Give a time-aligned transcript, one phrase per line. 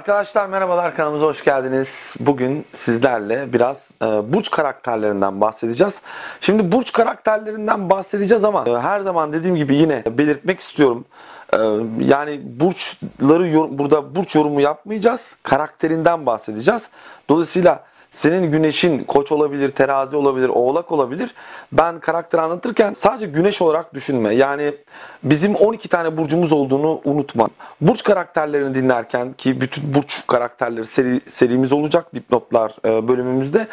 [0.00, 2.14] Arkadaşlar merhabalar kanalımıza hoş geldiniz.
[2.20, 6.02] Bugün sizlerle biraz e, burç karakterlerinden bahsedeceğiz.
[6.40, 11.04] Şimdi burç karakterlerinden bahsedeceğiz ama e, her zaman dediğim gibi yine belirtmek istiyorum.
[11.52, 11.58] E,
[11.98, 15.36] yani burçları burada burç yorumu yapmayacağız.
[15.42, 16.90] Karakterinden bahsedeceğiz.
[17.28, 21.34] Dolayısıyla senin güneşin koç olabilir, terazi olabilir, oğlak olabilir.
[21.72, 24.34] Ben karakter anlatırken sadece güneş olarak düşünme.
[24.34, 24.74] Yani
[25.22, 27.48] bizim 12 tane burcumuz olduğunu unutma.
[27.80, 33.68] Burç karakterlerini dinlerken ki bütün burç karakterleri seri, serimiz olacak dipnotlar e, bölümümüzde.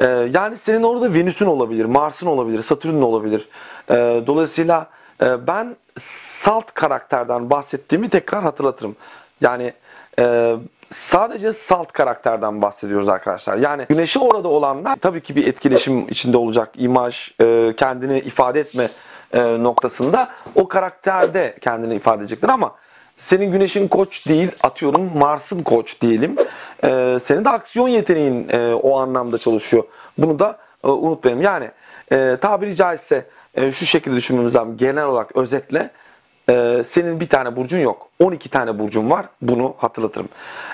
[0.00, 3.48] E, yani senin orada Venüs'ün olabilir, Mars'ın olabilir, Satürn'ün olabilir.
[3.90, 4.90] E, dolayısıyla
[5.46, 8.96] ben salt karakterden bahsettiğimi tekrar hatırlatırım.
[9.40, 9.72] Yani
[10.18, 10.56] e,
[10.90, 13.56] sadece salt karakterden bahsediyoruz arkadaşlar.
[13.56, 16.70] Yani güneşi orada olanlar tabii ki bir etkileşim içinde olacak.
[16.76, 18.88] İmaj, e, kendini ifade etme
[19.32, 22.74] e, noktasında o karakterde kendini ifade edecektir ama
[23.16, 26.36] senin güneşin koç değil atıyorum Mars'ın koç diyelim.
[26.84, 28.48] E, senin de aksiyon yeteneğin
[28.82, 29.84] o anlamda çalışıyor.
[30.18, 31.42] Bunu da e, unutmayalım.
[31.42, 31.70] Yani
[32.12, 34.76] e, tabiri caizse şu şekilde düşünmemiz lazım.
[34.76, 35.90] Genel olarak özetle
[36.48, 38.08] ee, senin bir tane burcun yok.
[38.20, 39.26] 12 tane burcun var.
[39.42, 40.28] Bunu hatırlatırım.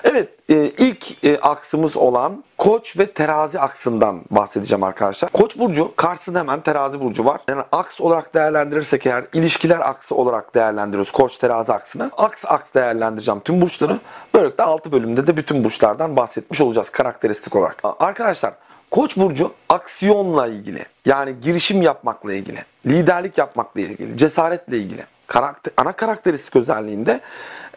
[0.05, 5.31] Evet e, ilk e, aksımız olan koç ve terazi aksından bahsedeceğim arkadaşlar.
[5.31, 7.41] Koç burcu karşısında hemen terazi burcu var.
[7.49, 11.13] Yani aks olarak değerlendirirsek eğer ilişkiler aksı olarak değerlendiriyoruz.
[11.13, 12.11] Koç terazi aksını.
[12.17, 13.99] Aks aks değerlendireceğim tüm burçları.
[14.35, 17.77] Böylelikle 6 bölümde de bütün burçlardan bahsetmiş olacağız karakteristik olarak.
[18.01, 18.55] Arkadaşlar
[18.91, 25.93] Koç burcu aksiyonla ilgili yani girişim yapmakla ilgili, liderlik yapmakla ilgili, cesaretle ilgili karakter, ana
[25.93, 27.21] karakteristik özelliğinde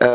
[0.01, 0.07] e,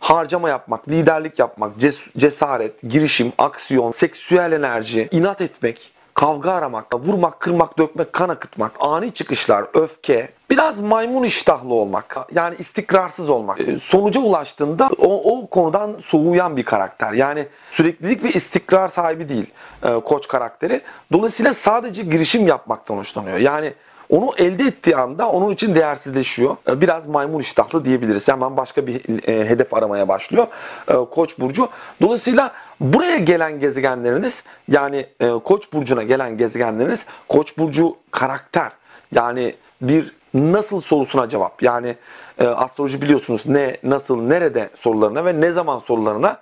[0.00, 7.40] harcama yapmak, liderlik yapmak, ces, cesaret, girişim, aksiyon, seksüel enerji, inat etmek, kavga aramak, vurmak,
[7.40, 13.60] kırmak, dökmek, kan akıtmak, ani çıkışlar, öfke, biraz maymun iştahlı olmak, yani istikrarsız olmak.
[13.60, 17.12] E, Sonuca ulaştığında o, o konudan soğuyan bir karakter.
[17.12, 19.46] Yani süreklilik ve istikrar sahibi değil
[19.82, 20.80] e, koç karakteri.
[21.12, 23.38] Dolayısıyla sadece girişim yapmaktan hoşlanıyor.
[23.38, 23.74] Yani
[24.10, 26.56] onu elde ettiği anda onun için değersizleşiyor.
[26.68, 28.28] E, Biraz maymun iştahlı diyebiliriz.
[28.28, 30.46] Hemen başka bir e, hedef aramaya başlıyor
[30.88, 31.68] e, Koç burcu.
[32.02, 35.06] Dolayısıyla buraya gelen gezegenleriniz yani
[35.44, 38.72] Koç burcuna gelen gezegenleriniz Koç burcu karakter
[39.14, 41.62] yani bir nasıl sorusuna cevap.
[41.62, 41.96] Yani
[42.38, 46.38] astroloji biliyorsunuz ne, nasıl, nerede sorularına ve ne zaman sorularına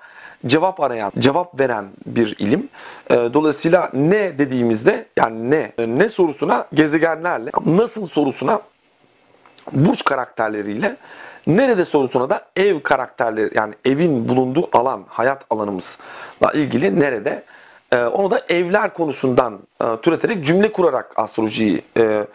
[0.46, 2.68] cevap arayan, cevap veren bir ilim.
[3.10, 8.60] E, dolayısıyla ne dediğimizde yani ne, ne sorusuna gezegenlerle, nasıl sorusuna
[9.72, 10.96] burç karakterleriyle,
[11.46, 17.42] nerede sorusuna da ev karakterleri yani evin bulunduğu alan, hayat alanımızla ilgili nerede
[17.92, 22.26] e, onu da evler konusundan e, türeterek cümle kurarak astrolojiyi e,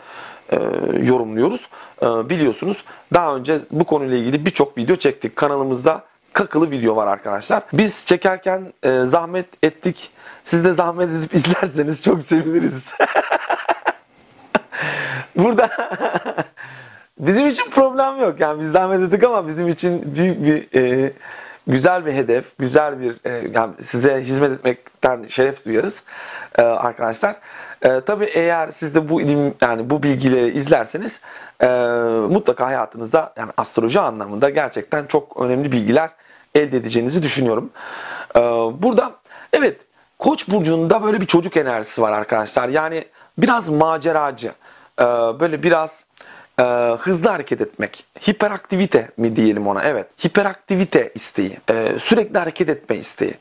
[1.02, 1.70] yorumluyoruz.
[2.02, 2.84] Biliyorsunuz
[3.14, 5.36] daha önce bu konuyla ilgili birçok video çektik.
[5.36, 6.04] Kanalımızda
[6.34, 7.64] kakılı video var arkadaşlar.
[7.74, 10.12] Biz çekerken e, zahmet ettik.
[10.44, 12.86] Siz de zahmet edip izlerseniz çok seviniriz.
[15.36, 15.70] Burada
[17.20, 18.40] bizim için problem yok.
[18.40, 21.14] Yani biz zahmet ettik ama bizim için büyük bir e,
[21.70, 26.04] güzel bir hedef, güzel bir e, yani size hizmet etmekten şeref duyarız
[26.58, 27.36] e, arkadaşlar.
[27.82, 31.20] E, tabii eğer siz de bu ilim yani bu bilgileri izlerseniz
[31.62, 31.68] e,
[32.30, 36.10] mutlaka hayatınızda yani astroloji anlamında gerçekten çok önemli bilgiler
[36.56, 37.70] elde edeceğinizi düşünüyorum.
[38.36, 38.40] E,
[38.82, 39.12] burada
[39.54, 39.78] evet
[40.20, 42.70] Koç burcunda böyle bir çocuk enerjisi var arkadaşlar.
[42.70, 43.06] Yani
[43.38, 44.52] biraz maceracı,
[45.00, 45.04] e,
[45.40, 46.04] böyle biraz
[46.60, 46.64] e,
[47.00, 49.84] hızlı hareket etmek, hiperaktivite mi diyelim ona?
[49.84, 53.34] Evet, hiperaktivite isteği, e, sürekli hareket etme isteği.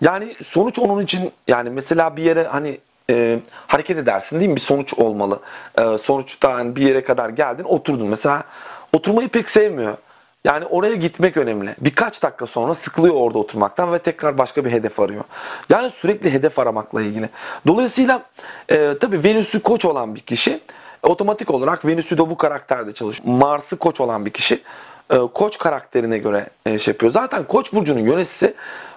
[0.00, 2.78] Yani sonuç onun için yani mesela bir yere hani
[3.10, 4.56] e, hareket edersin değil mi?
[4.56, 5.40] Bir sonuç olmalı.
[5.78, 8.06] E, sonuçta yani bir yere kadar geldin, oturdun.
[8.06, 8.44] Mesela
[8.92, 9.96] oturmayı pek sevmiyor.
[10.44, 11.74] Yani oraya gitmek önemli.
[11.80, 15.24] Birkaç dakika sonra sıkılıyor orada oturmaktan ve tekrar başka bir hedef arıyor.
[15.70, 17.28] Yani sürekli hedef aramakla ilgili.
[17.66, 18.22] Dolayısıyla
[18.70, 20.60] e, tabii Venüs'ü koç olan bir kişi
[21.04, 23.28] otomatik olarak Venüs'ü de bu karakterde çalışıyor.
[23.38, 24.62] Mars'ı koç olan bir kişi
[25.10, 27.12] e, koç karakterine göre e, şey yapıyor.
[27.12, 28.54] Zaten koç burcunun yöneticisi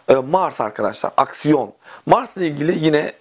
[0.09, 1.11] e, Mars arkadaşlar.
[1.17, 1.73] Aksiyon.
[2.05, 3.13] Mars'la ilgili yine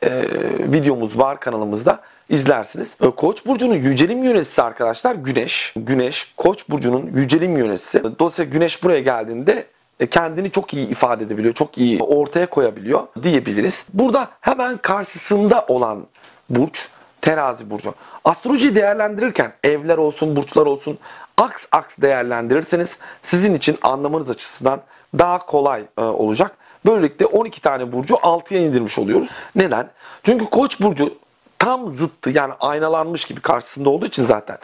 [0.59, 2.97] videomuz var kanalımızda izlersiniz.
[3.17, 5.73] Koç burcunun yücelim yöneticisi arkadaşlar Güneş.
[5.77, 8.03] Güneş Koç burcunun yücelim yöneticisi.
[8.19, 9.67] Dolayısıyla Güneş buraya geldiğinde
[10.11, 13.87] kendini çok iyi ifade edebiliyor, çok iyi ortaya koyabiliyor diyebiliriz.
[13.95, 16.07] Burada hemen karşısında olan
[16.51, 16.89] burç
[17.27, 17.95] terazi burcu.
[18.25, 20.99] Astrolojiyi değerlendirirken evler olsun, burçlar olsun
[21.37, 24.81] aks aks değerlendirirseniz sizin için anlamanız açısından
[25.19, 26.57] daha kolay e, olacak.
[26.87, 29.29] Böylelikle 12 tane burcu 6'ya indirmiş oluyoruz.
[29.57, 29.89] Neden?
[30.23, 31.15] Çünkü Koç burcu
[31.59, 34.59] tam zıttı yani aynalanmış gibi karşısında olduğu için zaten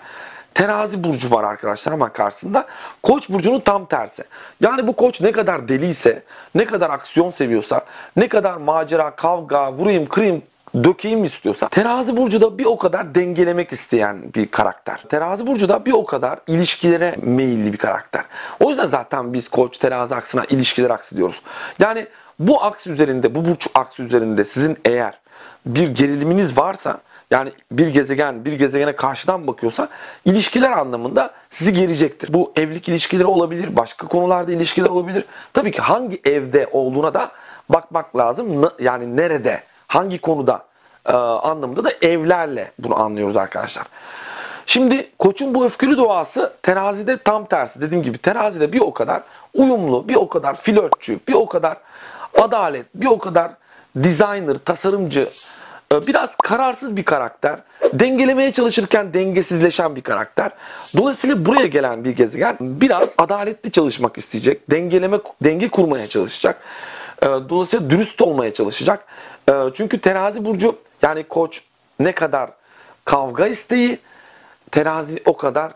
[0.55, 2.67] terazi burcu var arkadaşlar ama karşısında.
[3.03, 4.25] Koç burcunun tam tersi.
[4.61, 6.23] Yani bu koç ne kadar deliyse,
[6.55, 7.85] ne kadar aksiyon seviyorsa,
[8.17, 10.43] ne kadar macera, kavga, vurayım, kırayım,
[10.75, 15.03] dökeyim istiyorsa terazi burcu da bir o kadar dengelemek isteyen bir karakter.
[15.09, 18.25] Terazi burcu da bir o kadar ilişkilere meyilli bir karakter.
[18.61, 21.43] O yüzden zaten biz koç terazi aksına ilişkiler aksı diyoruz.
[21.79, 22.07] Yani
[22.39, 25.19] bu aks üzerinde, bu burç aksı üzerinde sizin eğer
[25.67, 26.99] bir geriliminiz varsa
[27.31, 29.89] yani bir gezegen bir gezegene karşıdan bakıyorsa
[30.25, 32.33] ilişkiler anlamında sizi gerecektir.
[32.33, 35.25] Bu evlilik ilişkileri olabilir, başka konularda ilişkiler olabilir.
[35.53, 37.33] Tabii ki hangi evde olduğuna da
[37.69, 38.71] bakmak lazım.
[38.81, 40.65] Yani nerede, hangi konuda
[41.07, 43.87] e, anlamında da evlerle bunu anlıyoruz arkadaşlar.
[44.67, 47.81] Şimdi koçun bu öfkeli doğası terazide tam tersi.
[47.81, 49.23] Dediğim gibi terazide bir o kadar
[49.55, 51.77] uyumlu, bir o kadar flörtçü, bir o kadar
[52.39, 53.51] adalet, bir o kadar
[53.97, 55.29] designer, tasarımcı,
[55.93, 57.59] e, biraz kararsız bir karakter.
[57.93, 60.51] Dengelemeye çalışırken dengesizleşen bir karakter.
[60.97, 64.71] Dolayısıyla buraya gelen bir gezegen biraz adaletli çalışmak isteyecek.
[64.71, 66.63] Dengeleme, denge kurmaya çalışacak.
[67.23, 69.07] E, dolayısıyla dürüst olmaya çalışacak.
[69.49, 71.63] E, çünkü terazi burcu yani koç
[72.01, 72.51] ne kadar
[73.05, 73.99] kavga isteği,
[74.71, 75.73] terazi o kadar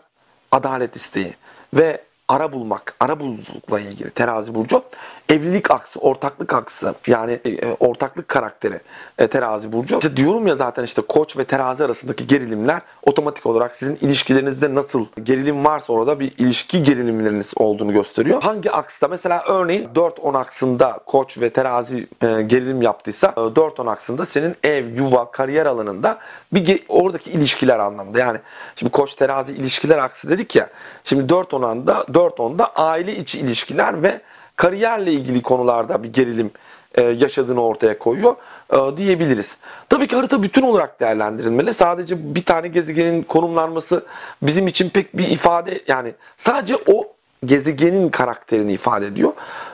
[0.51, 1.33] adalet isteği.
[1.73, 4.83] Ve ara bulmak, ara buluculukla ilgili terazi burcu
[5.29, 8.79] evlilik aksı, ortaklık aksı yani e, ortaklık karakteri
[9.17, 9.95] e, terazi burcu.
[9.95, 15.05] İşte diyorum ya zaten işte koç ve terazi arasındaki gerilimler otomatik olarak sizin ilişkilerinizde nasıl
[15.23, 18.43] gerilim varsa orada bir ilişki gerilimleriniz olduğunu gösteriyor.
[18.43, 24.55] Hangi aksta mesela örneğin 4-10 aksında koç ve terazi e, gerilim yaptıysa 4-10 aksında senin
[24.63, 26.19] ev, yuva, kariyer alanında
[26.53, 28.19] bir oradaki ilişkiler anlamında.
[28.19, 28.39] Yani
[28.75, 30.69] şimdi koç terazi ilişkiler aksı dedik ya.
[31.03, 34.21] Şimdi 4-10'da 4-10'da aile içi ilişkiler ve
[34.55, 36.51] kariyerle ilgili konularda bir gerilim
[36.95, 38.35] e, yaşadığını ortaya koyuyor
[38.73, 39.57] e, diyebiliriz.
[39.89, 41.73] Tabii ki harita bütün olarak değerlendirilmeli.
[41.73, 44.05] Sadece bir tane gezegenin konumlanması
[44.41, 47.07] bizim için pek bir ifade yani sadece o
[47.45, 49.33] gezegenin karakterini ifade ediyor.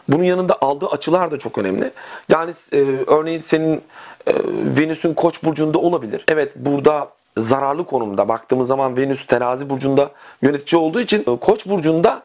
[0.10, 1.92] Bunun yanında aldığı açılar da çok önemli.
[2.30, 3.82] Yani e, örneğin senin
[4.28, 4.34] e,
[4.78, 6.24] Venüs'ün Koç burcunda olabilir.
[6.28, 10.12] Evet burada zararlı konumda baktığımız zaman Venüs terazi burcunda
[10.42, 12.24] yönetici olduğu için e, Koç burcunda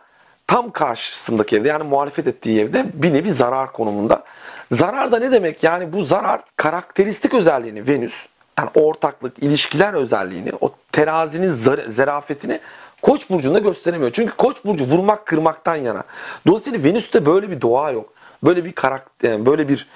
[0.49, 4.25] tam karşısındaki evde yani muhalefet ettiği evde bir nevi zarar konumunda.
[4.71, 5.62] Zarar da ne demek?
[5.62, 8.15] Yani bu zarar karakteristik özelliğini Venüs
[8.59, 11.49] yani ortaklık, ilişkiler özelliğini, o terazinin
[11.89, 12.61] zerafetini
[13.03, 14.12] Koç burcunda gösteremiyor.
[14.12, 16.03] Çünkü Koç burcu vurmak, kırmaktan yana.
[16.47, 18.12] Dolayısıyla Venüs'te böyle bir doğa yok.
[18.45, 19.87] Böyle bir karakter, böyle bir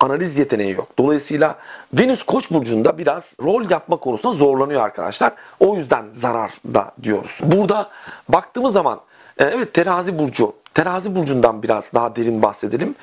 [0.00, 0.88] analiz yeteneği yok.
[0.98, 1.58] Dolayısıyla
[1.94, 5.32] Venüs Koç burcunda biraz rol yapma konusunda zorlanıyor arkadaşlar.
[5.60, 7.38] O yüzden zarar da diyoruz.
[7.42, 7.90] Burada
[8.28, 9.00] baktığımız zaman
[9.44, 10.52] evet terazi burcu.
[10.74, 12.94] Terazi burcundan biraz daha derin bahsedelim.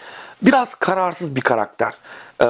[0.41, 1.93] Biraz kararsız bir karakter.
[2.41, 2.45] Ee,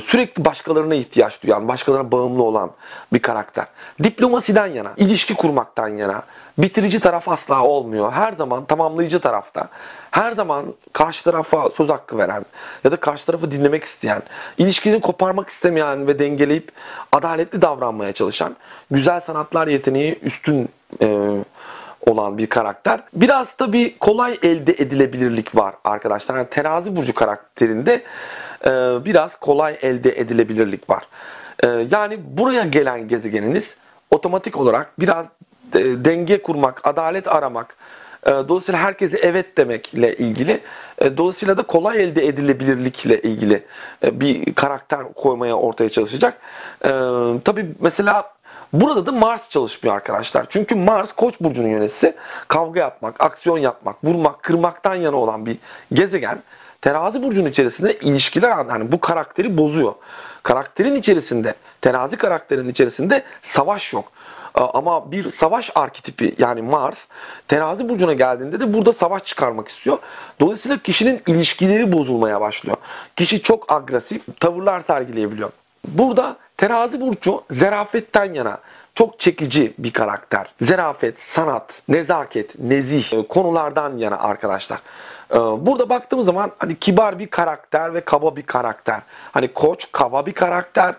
[0.00, 2.70] sürekli başkalarına ihtiyaç duyan, başkalarına bağımlı olan
[3.12, 3.66] bir karakter.
[4.02, 6.22] Diplomasiden yana, ilişki kurmaktan yana.
[6.58, 8.12] Bitirici taraf asla olmuyor.
[8.12, 9.68] Her zaman tamamlayıcı tarafta.
[10.10, 12.44] Her zaman karşı tarafa söz hakkı veren
[12.84, 14.22] ya da karşı tarafı dinlemek isteyen,
[14.58, 16.72] ilişkini koparmak istemeyen ve dengeleyip
[17.12, 18.56] adaletli davranmaya çalışan,
[18.90, 20.68] güzel sanatlar yeteneği üstün
[21.02, 21.28] e,
[22.06, 23.00] olan bir karakter.
[23.14, 26.36] Biraz da bir kolay elde edilebilirlik var arkadaşlar.
[26.36, 28.02] Yani terazi burcu karakterinde
[28.64, 28.70] e,
[29.04, 31.06] biraz kolay elde edilebilirlik var.
[31.64, 33.76] E, yani buraya gelen gezegeniniz
[34.10, 35.26] otomatik olarak biraz
[35.74, 37.76] e, denge kurmak, adalet aramak,
[38.26, 40.60] e, dolayısıyla herkese evet demekle ilgili,
[40.98, 43.62] e, dolayısıyla da kolay elde edilebilirlikle ilgili
[44.04, 46.38] e, bir karakter koymaya ortaya çalışacak.
[46.84, 46.88] E,
[47.44, 48.32] tabii mesela
[48.72, 50.46] Burada da Mars çalışmıyor arkadaşlar.
[50.48, 52.16] Çünkü Mars Koç burcunun yöneticisi
[52.48, 55.58] kavga yapmak, aksiyon yapmak, vurmak, kırmaktan yana olan bir
[55.92, 56.42] gezegen.
[56.80, 59.94] Terazi burcunun içerisinde ilişkiler yani bu karakteri bozuyor.
[60.42, 64.12] Karakterin içerisinde, terazi karakterin içerisinde savaş yok.
[64.54, 67.06] Ama bir savaş arketipi yani Mars
[67.48, 69.98] terazi burcuna geldiğinde de burada savaş çıkarmak istiyor.
[70.40, 72.76] Dolayısıyla kişinin ilişkileri bozulmaya başlıyor.
[73.16, 75.50] Kişi çok agresif tavırlar sergileyebiliyor.
[75.88, 78.58] Burada terazi burcu zerafetten yana
[78.94, 80.54] çok çekici bir karakter.
[80.60, 84.78] Zerafet, sanat, nezaket, nezih e, konulardan yana arkadaşlar.
[85.30, 89.00] E, burada baktığımız zaman hani kibar bir karakter ve kaba bir karakter.
[89.32, 90.94] Hani koç kaba bir karakter,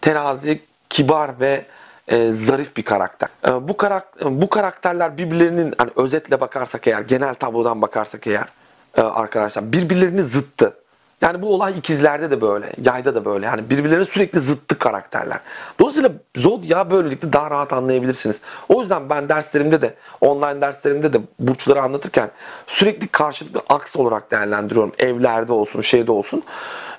[0.00, 1.64] terazi kibar ve
[2.08, 3.28] e, zarif bir karakter.
[3.46, 8.48] E, bu karakter bu karakterler birbirlerinin hani özetle bakarsak eğer, genel tablodan bakarsak eğer
[8.96, 10.74] e, arkadaşlar birbirlerini zıttı.
[11.20, 13.46] Yani bu olay ikizlerde de böyle, yayda da böyle.
[13.46, 15.40] Yani birbirlerine sürekli zıttı karakterler.
[15.80, 18.40] Dolayısıyla Zodya böylelikle daha rahat anlayabilirsiniz.
[18.68, 22.30] O yüzden ben derslerimde de, online derslerimde de burçları anlatırken
[22.66, 24.92] sürekli karşılıklı aks olarak değerlendiriyorum.
[24.98, 26.42] Evlerde olsun, şeyde olsun,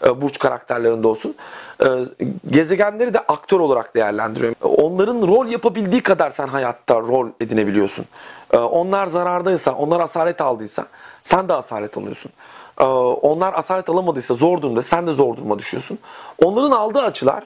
[0.06, 1.36] e, burç karakterlerinde olsun.
[1.84, 1.86] E,
[2.50, 4.56] gezegenleri de aktör olarak değerlendiriyorum.
[4.62, 8.06] Onların rol yapabildiği kadar sen hayatta rol edinebiliyorsun.
[8.54, 10.86] E, onlar zarardaysa, onlar asalet aldıysa
[11.24, 12.32] sen de asalet alıyorsun.
[12.80, 16.00] Ee, onlar asalet alamadıysa zor durumda sen de zor duruma düşüyorsun.
[16.44, 17.44] Onların aldığı açılar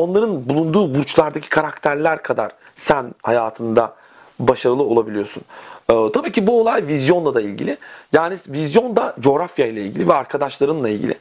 [0.00, 3.94] onların bulunduğu burçlardaki karakterler kadar sen hayatında
[4.38, 5.42] başarılı olabiliyorsun.
[5.90, 7.76] Ee, tabii ki bu olay vizyonla da ilgili.
[8.12, 11.14] Yani vizyon da coğrafya ile ilgili ve arkadaşlarınla ilgili.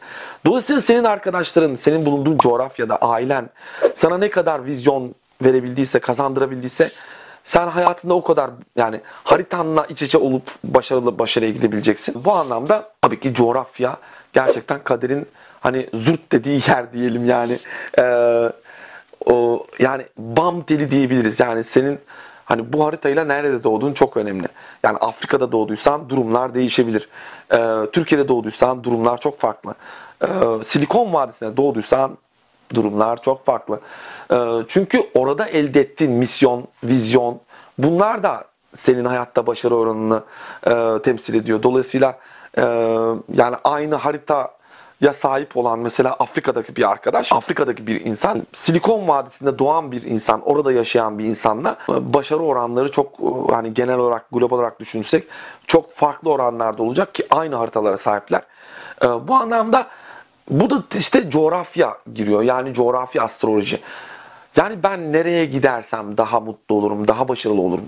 [0.46, 3.50] Dolayısıyla senin arkadaşların, senin bulunduğun coğrafyada, ailen
[3.96, 6.90] sana ne kadar vizyon verebildiyse, kazandırabildiyse
[7.46, 12.26] sen hayatında o kadar yani haritanla iç içe olup başarılı başarıya gidebileceksin.
[12.26, 13.98] Bu anlamda tabii ki coğrafya
[14.34, 15.28] gerçekten kaderin
[15.62, 17.58] hani zurt dediği yer diyelim yani.
[18.00, 18.52] Ee,
[19.26, 21.40] o yani bam teli diyebiliriz.
[21.40, 22.00] Yani senin
[22.46, 24.48] hani bu haritayla nerede doğduğun çok önemli.
[24.84, 27.10] Yani Afrika'da doğduysan durumlar değişebilir.
[27.54, 27.58] Ee,
[27.92, 29.76] Türkiye'de doğduysan durumlar çok farklı.
[30.24, 30.28] Ee,
[30.66, 32.18] Silikon Vadisi'nde doğduysan
[32.74, 33.80] durumlar çok farklı.
[34.32, 37.40] Ee, çünkü orada elde ettiğin misyon, vizyon
[37.78, 38.46] bunlar da
[38.76, 40.24] senin hayatta başarı oranını
[40.68, 41.64] e, temsil ediyor.
[41.64, 42.20] Dolayısıyla
[42.58, 42.62] e,
[43.34, 44.52] yani aynı harita
[45.02, 50.42] ya sahip olan mesela Afrika'daki bir arkadaş, Afrika'daki bir insan, Silikon Vadisi'nde doğan bir insan,
[50.42, 53.20] orada yaşayan bir insanla e, başarı oranları çok
[53.52, 55.28] hani genel olarak global olarak düşünürsek
[55.68, 58.42] çok farklı oranlarda olacak ki aynı haritalara sahipler.
[59.28, 59.88] Bu anlamda
[60.50, 62.42] bu da işte coğrafya giriyor.
[62.42, 63.80] Yani coğrafya astroloji.
[64.56, 67.86] Yani ben nereye gidersem daha mutlu olurum, daha başarılı olurum.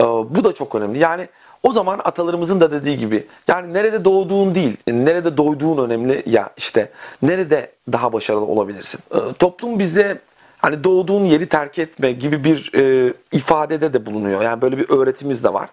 [0.00, 0.98] Ee, bu da çok önemli.
[0.98, 1.28] Yani
[1.62, 6.90] o zaman atalarımızın da dediği gibi yani nerede doğduğun değil, nerede doyduğun önemli ya işte
[7.22, 9.00] nerede daha başarılı olabilirsin.
[9.14, 10.18] Ee, toplum bize
[10.58, 14.42] hani doğduğun yeri terk etme gibi bir e, ifadede de bulunuyor.
[14.42, 15.68] Yani böyle bir öğretimiz de var.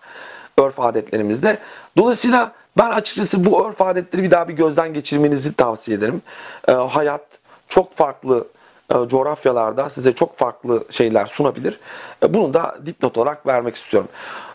[0.58, 1.58] Örf adetlerimizde.
[1.98, 6.22] Dolayısıyla ben açıkçası bu örf adetleri bir daha bir gözden geçirmenizi tavsiye ederim.
[6.67, 7.22] E, hayat
[7.70, 8.48] çok farklı
[8.91, 11.79] e, coğrafyalarda size çok farklı şeyler sunabilir.
[12.24, 14.10] E, bunu da dipnot olarak vermek istiyorum.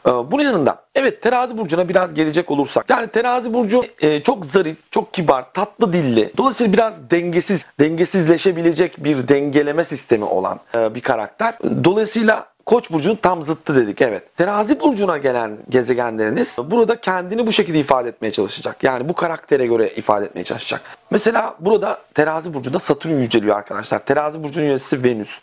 [0.07, 2.91] E, bunun yanında evet terazi burcuna biraz gelecek olursak.
[2.91, 3.83] Yani terazi burcu
[4.25, 6.33] çok zarif, çok kibar, tatlı dilli.
[6.37, 11.59] Dolayısıyla biraz dengesiz, dengesizleşebilecek bir dengeleme sistemi olan bir karakter.
[11.85, 14.37] Dolayısıyla Koç burcunun tam zıttı dedik evet.
[14.37, 18.85] Terazi burcuna gelen gezegenleriniz burada kendini bu şekilde ifade etmeye çalışacak.
[18.85, 20.81] Yani bu karaktere göre ifade etmeye çalışacak.
[21.11, 23.99] Mesela burada terazi burcunda Satürn yüceliyor arkadaşlar.
[23.99, 25.41] Terazi burcunun yöneticisi Venüs.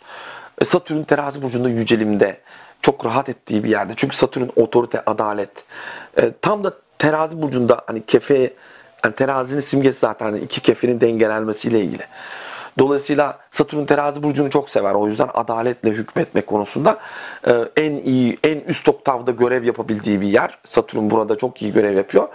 [0.60, 2.40] E, Satürn terazi burcunda yücelimde.
[2.82, 3.92] Çok rahat ettiği bir yerde.
[3.96, 5.50] Çünkü Satürn otorite, adalet.
[6.16, 8.52] E, tam da terazi burcunda hani kefe
[9.04, 12.02] yani terazinin simgesi zaten hani iki kefenin dengelenmesiyle ilgili.
[12.78, 14.94] Dolayısıyla Satürn terazi burcunu çok sever.
[14.94, 16.98] O yüzden adaletle hükmetme konusunda
[17.46, 20.58] e, en iyi, en üst oktavda görev yapabildiği bir yer.
[20.64, 22.28] Satürn burada çok iyi görev yapıyor.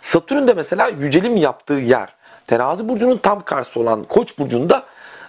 [0.00, 2.08] Satürn de mesela yücelim yaptığı yer.
[2.46, 4.84] Terazi burcunun tam karşısı olan Koç burcunda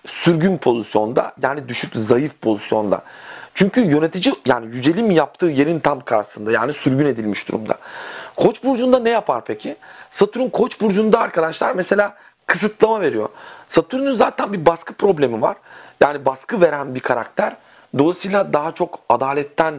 [0.05, 3.01] sürgün pozisyonda yani düşük zayıf pozisyonda.
[3.53, 7.77] Çünkü yönetici yani yücelim yaptığı yerin tam karşısında yani sürgün edilmiş durumda.
[8.35, 9.75] Koç burcunda ne yapar peki?
[10.09, 12.15] Satürn Koç burcunda arkadaşlar mesela
[12.47, 13.29] kısıtlama veriyor.
[13.67, 15.57] Satürn'ün zaten bir baskı problemi var.
[16.01, 17.55] Yani baskı veren bir karakter.
[17.97, 19.73] Dolayısıyla daha çok adaletten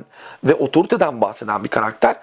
[0.44, 2.16] ve otoriteden bahseden bir karakter.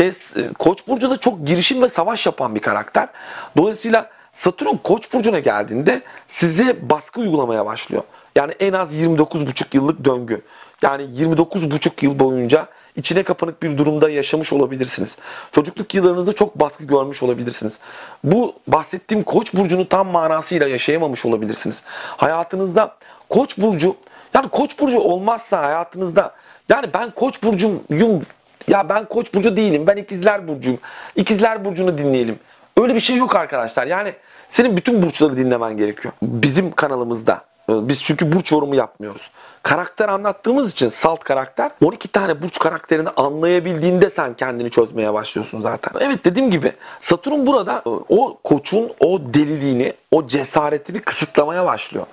[0.00, 0.10] E,
[0.58, 3.08] Koç burcu da çok girişim ve savaş yapan bir karakter.
[3.56, 8.02] Dolayısıyla Satürn Koç burcuna geldiğinde size baskı uygulamaya başlıyor.
[8.36, 10.42] Yani en az 29,5 yıllık döngü.
[10.82, 15.16] Yani 29,5 yıl boyunca içine kapanık bir durumda yaşamış olabilirsiniz.
[15.52, 17.78] Çocukluk yıllarınızda çok baskı görmüş olabilirsiniz.
[18.24, 21.82] Bu bahsettiğim koç burcunu tam manasıyla yaşayamamış olabilirsiniz.
[22.16, 22.96] Hayatınızda
[23.28, 23.96] koç burcu
[24.34, 26.34] yani koç burcu olmazsa hayatınızda
[26.68, 28.26] yani ben koç burcuyum
[28.68, 30.78] ya ben koç burcu değilim ben ikizler burcuyum.
[31.16, 32.38] İkizler burcunu dinleyelim.
[32.80, 33.86] Öyle bir şey yok arkadaşlar.
[33.86, 34.14] Yani
[34.48, 36.14] senin bütün burçları dinlemen gerekiyor.
[36.22, 37.44] Bizim kanalımızda.
[37.68, 39.30] Biz çünkü burç yorumu yapmıyoruz
[39.64, 46.00] karakter anlattığımız için salt karakter 12 tane burç karakterini anlayabildiğinde sen kendini çözmeye başlıyorsun zaten.
[46.00, 52.06] Evet dediğim gibi Satürn burada e, o koçun o deliliğini, o cesaretini kısıtlamaya başlıyor.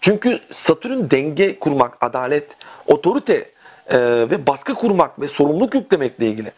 [0.00, 3.50] Çünkü Satürn denge kurmak, adalet, otorite
[3.86, 6.52] e, ve baskı kurmak ve sorumluluk yüklemekle ilgili.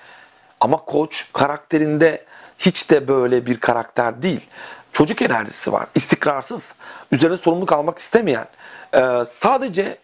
[0.60, 2.24] Ama koç karakterinde
[2.58, 4.40] hiç de böyle bir karakter değil.
[4.98, 5.86] Çocuk enerjisi var.
[5.94, 6.74] istikrarsız.
[7.12, 8.46] Üzerine sorumluluk almak istemeyen.
[8.94, 9.98] Ee, sadece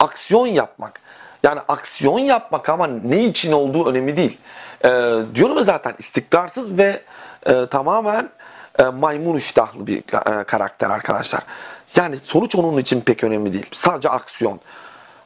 [0.00, 1.00] aksiyon yapmak.
[1.42, 4.38] Yani aksiyon yapmak ama ne için olduğu önemli değil.
[4.84, 4.88] E,
[5.34, 7.02] diyorum zaten istikrarsız ve
[7.46, 8.28] e, tamamen
[8.78, 11.40] e, maymun iştahlı bir e, karakter arkadaşlar.
[11.96, 13.66] Yani sonuç onun için pek önemli değil.
[13.72, 14.60] Sadece aksiyon.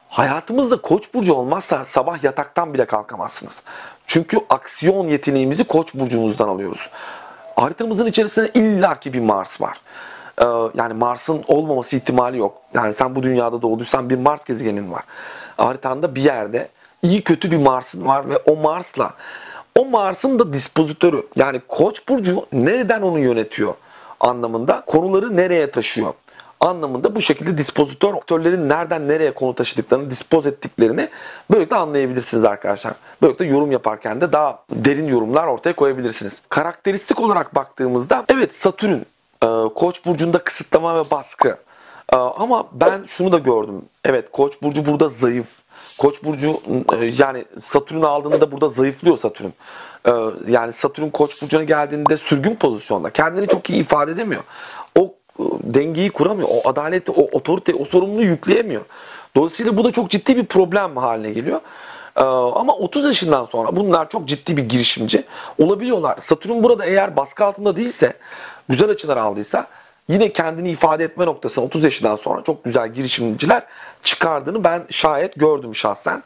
[0.09, 3.63] Hayatımızda koç burcu olmazsa sabah yataktan bile kalkamazsınız.
[4.07, 6.89] Çünkü aksiyon yeteneğimizi koç burcumuzdan alıyoruz.
[7.61, 9.81] Haritamızın içerisinde illaki bir Mars var.
[10.41, 12.57] Ee, yani Mars'ın olmaması ihtimali yok.
[12.73, 15.03] Yani sen bu dünyada doğduysan bir Mars gezegenin var.
[15.57, 16.69] Haritanda bir yerde
[17.03, 19.13] iyi kötü bir Mars'ın var ve o Mars'la
[19.79, 23.73] o Mars'ın da dispozitörü yani Koç burcu nereden onu yönetiyor
[24.19, 26.13] anlamında konuları nereye taşıyor
[26.61, 31.09] anlamında bu şekilde dispozitör aktörlerin nereden nereye konu taşıdıklarını, dispoz ettiklerini
[31.51, 32.93] böylelikle anlayabilirsiniz arkadaşlar.
[33.21, 36.41] Böylelikle yorum yaparken de daha derin yorumlar ortaya koyabilirsiniz.
[36.49, 38.97] Karakteristik olarak baktığımızda evet Satürn
[39.43, 41.57] e, Koç burcunda kısıtlama ve baskı.
[42.13, 43.81] E, ama ben şunu da gördüm.
[44.05, 45.47] Evet Koç burcu burada zayıf.
[45.99, 46.49] Koç burcu
[46.99, 49.49] e, yani Satürn aldığında burada zayıflıyor Satürn.
[50.47, 53.09] Yani Satürn Koç burcuna geldiğinde sürgün pozisyonda.
[53.09, 54.43] Kendini çok iyi ifade edemiyor.
[55.63, 56.49] Dengeyi kuramıyor.
[56.51, 58.81] O adaleti, o otorite, o sorumluluğu yükleyemiyor.
[59.35, 61.61] Dolayısıyla bu da çok ciddi bir problem haline geliyor.
[62.17, 65.23] Ee, ama 30 yaşından sonra bunlar çok ciddi bir girişimci
[65.59, 66.17] olabiliyorlar.
[66.21, 68.13] Satürn burada eğer baskı altında değilse,
[68.69, 69.67] güzel açılar aldıysa
[70.07, 73.63] yine kendini ifade etme noktasına 30 yaşından sonra çok güzel girişimciler
[74.03, 76.23] çıkardığını ben şayet gördüm şahsen.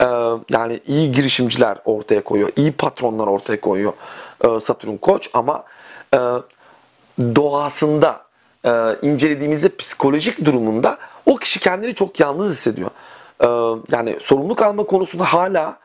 [0.00, 0.06] Ee,
[0.50, 3.92] yani iyi girişimciler ortaya koyuyor, iyi patronlar ortaya koyuyor
[4.44, 5.64] ee, Satürn Koç ama
[6.14, 6.18] e,
[7.18, 8.25] doğasında
[8.64, 12.90] e, incelediğimizde psikolojik durumunda o kişi kendini çok yalnız hissediyor.
[13.40, 13.46] E,
[13.92, 15.78] yani sorumluluk alma konusunda hala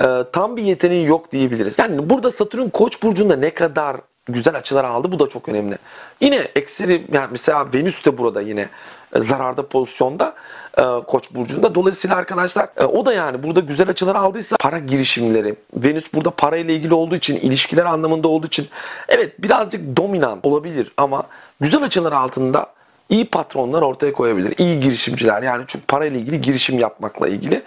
[0.00, 1.78] e, tam bir yeteneği yok diyebiliriz.
[1.78, 5.78] Yani burada Satürn Koç burcunda ne kadar güzel açılar aldı bu da çok önemli.
[6.20, 8.68] Yine ekseri yani mesela Venüs de burada yine
[9.14, 10.34] e, zararda pozisyonda
[10.78, 11.74] e, Koç burcunda.
[11.74, 15.54] Dolayısıyla arkadaşlar e, o da yani burada güzel açılar aldıysa para girişimleri.
[15.76, 18.68] Venüs burada parayla ilgili olduğu için, ilişkiler anlamında olduğu için
[19.08, 21.22] evet birazcık dominant olabilir ama
[21.60, 22.66] güzel açılar altında
[23.08, 24.54] iyi patronlar ortaya koyabilir.
[24.58, 27.62] İyi girişimciler yani çünkü parayla ilgili girişim yapmakla ilgili.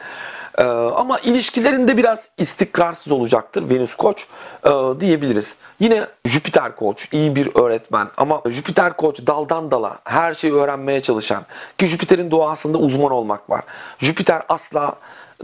[0.58, 4.28] Ee, ama ilişkilerinde biraz istikrarsız olacaktır Venüs Koç
[4.66, 5.56] e, diyebiliriz.
[5.80, 11.46] Yine Jüpiter Koç iyi bir öğretmen ama Jüpiter Koç daldan dala her şeyi öğrenmeye çalışan
[11.78, 13.62] ki Jüpiter'in doğasında uzman olmak var.
[14.00, 14.96] Jüpiter asla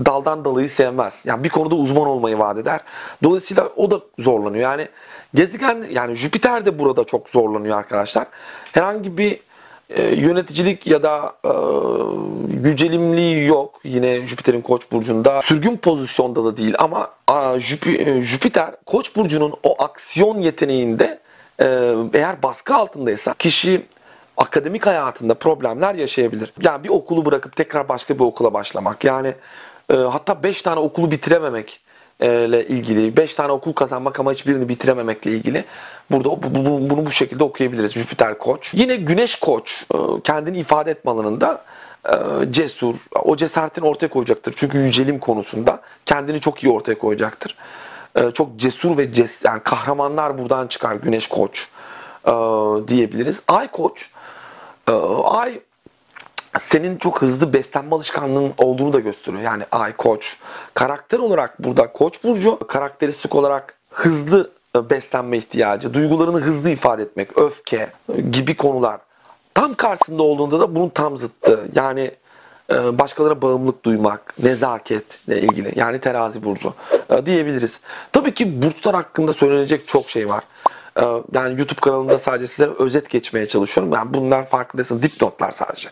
[0.05, 1.25] daldan dalayı sevmez.
[1.25, 2.81] Yani bir konuda uzman olmayı vaat eder.
[3.23, 4.63] Dolayısıyla o da zorlanıyor.
[4.63, 4.87] Yani
[5.33, 8.27] gezegen yani Jüpiter de burada çok zorlanıyor arkadaşlar.
[8.71, 9.39] Herhangi bir
[9.95, 11.51] e, yöneticilik ya da e,
[12.67, 13.79] yücelimliği yok.
[13.83, 19.83] Yine Jüpiter'in Koç burcunda sürgün pozisyonda da değil ama a, e, Jüpiter Koç burcunun o
[19.83, 21.19] aksiyon yeteneğinde
[21.59, 23.85] e, eğer baskı altındaysa kişi
[24.37, 26.53] akademik hayatında problemler yaşayabilir.
[26.63, 29.03] Yani bir okulu bırakıp tekrar başka bir okula başlamak.
[29.03, 29.33] Yani
[29.93, 31.81] e, hatta 5 tane okulu bitirememek
[32.25, 35.65] ile ilgili 5 tane okul kazanmak ama hiçbirini bitirememekle ilgili
[36.11, 37.93] burada bu, bu, bunu bu şekilde okuyabiliriz.
[37.93, 38.73] Jüpiter koç.
[38.73, 41.61] Yine güneş koç e, kendini ifade etme alanında
[42.05, 42.11] e,
[42.51, 44.53] cesur, o cesaretini ortaya koyacaktır.
[44.57, 47.55] Çünkü yücelim konusunda kendini çok iyi ortaya koyacaktır.
[48.15, 51.67] E, çok cesur ve ces yani kahramanlar buradan çıkar güneş koç
[52.87, 53.41] diyebiliriz.
[53.47, 54.09] Ay koç
[55.23, 55.59] Ay
[56.59, 59.43] senin çok hızlı beslenme alışkanlığın olduğunu da gösteriyor.
[59.43, 60.37] Yani ay koç.
[60.73, 67.37] Karakter olarak burada koç burcu karakteristik olarak hızlı e, beslenme ihtiyacı, duygularını hızlı ifade etmek,
[67.37, 67.89] öfke
[68.31, 68.99] gibi konular.
[69.53, 71.69] Tam karşısında olduğunda da bunun tam zıttı.
[71.75, 72.11] Yani
[72.69, 75.79] e, başkalarına bağımlılık duymak, nezaketle ilgili.
[75.79, 76.73] Yani terazi burcu
[77.09, 77.79] e, diyebiliriz.
[78.11, 80.43] Tabii ki burçlar hakkında söylenecek çok şey var.
[81.33, 83.93] Yani YouTube kanalımda sadece sizlere özet geçmeye çalışıyorum.
[83.93, 85.89] Yani bunlar farkındaysanız dipnotlar sadece.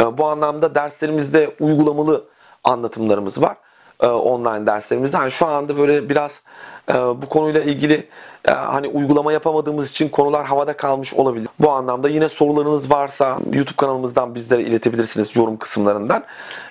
[0.00, 2.24] Ee, bu anlamda derslerimizde uygulamalı
[2.64, 3.56] anlatımlarımız var.
[4.00, 5.16] Ee, online derslerimizde.
[5.16, 6.42] Yani şu anda böyle biraz
[6.90, 8.08] e, bu konuyla ilgili
[8.48, 11.48] e, hani uygulama yapamadığımız için konular havada kalmış olabilir.
[11.60, 16.24] Bu anlamda yine sorularınız varsa YouTube kanalımızdan bizlere iletebilirsiniz yorum kısımlarından.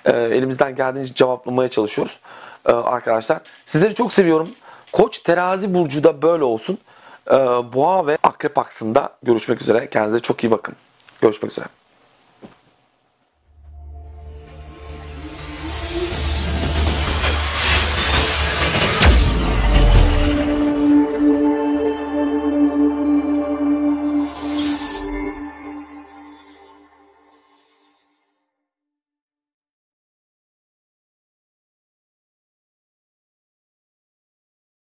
[0.04, 2.20] Elimizden geldiğince cevaplamaya çalışıyoruz
[2.64, 3.40] arkadaşlar.
[3.66, 4.48] Sizleri çok seviyorum.
[4.92, 6.78] Koç terazi burcu da böyle olsun.
[7.74, 9.90] Boğa ve akrep aksında görüşmek üzere.
[9.90, 10.76] Kendinize çok iyi bakın.
[11.20, 11.66] Görüşmek üzere.